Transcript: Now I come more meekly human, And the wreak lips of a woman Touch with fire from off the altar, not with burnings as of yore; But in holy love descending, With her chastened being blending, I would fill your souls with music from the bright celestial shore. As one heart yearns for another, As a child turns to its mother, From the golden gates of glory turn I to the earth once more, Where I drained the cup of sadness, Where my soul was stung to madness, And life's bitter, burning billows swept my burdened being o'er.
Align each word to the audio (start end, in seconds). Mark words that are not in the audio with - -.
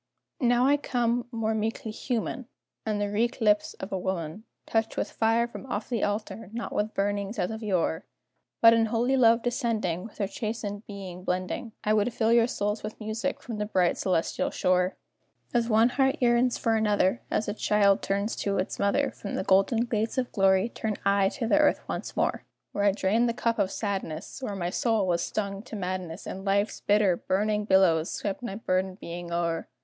Now 0.39 0.65
I 0.65 0.77
come 0.77 1.27
more 1.31 1.53
meekly 1.53 1.91
human, 1.91 2.47
And 2.87 2.99
the 2.99 3.11
wreak 3.11 3.39
lips 3.39 3.75
of 3.75 3.91
a 3.91 3.99
woman 3.99 4.45
Touch 4.65 4.97
with 4.97 5.11
fire 5.11 5.47
from 5.47 5.67
off 5.67 5.89
the 5.89 6.03
altar, 6.03 6.49
not 6.53 6.73
with 6.73 6.95
burnings 6.95 7.37
as 7.37 7.51
of 7.51 7.61
yore; 7.61 8.07
But 8.61 8.73
in 8.73 8.87
holy 8.87 9.15
love 9.15 9.43
descending, 9.43 10.03
With 10.03 10.17
her 10.17 10.25
chastened 10.27 10.87
being 10.87 11.23
blending, 11.23 11.73
I 11.83 11.93
would 11.93 12.11
fill 12.15 12.33
your 12.33 12.47
souls 12.47 12.81
with 12.81 12.99
music 12.99 13.43
from 13.43 13.59
the 13.59 13.65
bright 13.67 13.95
celestial 13.95 14.49
shore. 14.49 14.95
As 15.53 15.69
one 15.69 15.89
heart 15.89 16.15
yearns 16.19 16.57
for 16.57 16.75
another, 16.75 17.21
As 17.29 17.47
a 17.47 17.53
child 17.53 18.01
turns 18.01 18.35
to 18.37 18.57
its 18.57 18.79
mother, 18.79 19.11
From 19.11 19.35
the 19.35 19.43
golden 19.43 19.81
gates 19.85 20.17
of 20.17 20.31
glory 20.31 20.67
turn 20.69 20.95
I 21.05 21.29
to 21.29 21.45
the 21.45 21.59
earth 21.59 21.87
once 21.87 22.17
more, 22.17 22.43
Where 22.71 22.85
I 22.85 22.91
drained 22.91 23.29
the 23.29 23.35
cup 23.35 23.59
of 23.59 23.69
sadness, 23.69 24.41
Where 24.41 24.55
my 24.55 24.71
soul 24.71 25.05
was 25.05 25.21
stung 25.21 25.61
to 25.61 25.75
madness, 25.75 26.25
And 26.25 26.43
life's 26.43 26.81
bitter, 26.81 27.15
burning 27.17 27.65
billows 27.65 28.09
swept 28.09 28.41
my 28.41 28.55
burdened 28.55 28.99
being 28.99 29.31
o'er. 29.31 29.67